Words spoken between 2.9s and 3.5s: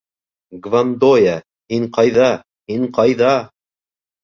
ҡайҙа?